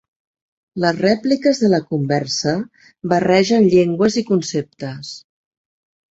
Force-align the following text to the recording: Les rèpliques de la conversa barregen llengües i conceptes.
Les 0.83 0.99
rèpliques 1.03 1.59
de 1.63 1.67
la 1.73 1.79
conversa 1.91 2.53
barregen 3.11 3.67
llengües 3.75 4.17
i 4.23 4.25
conceptes. 4.31 5.13